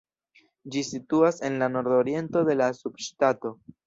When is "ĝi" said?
0.75-0.81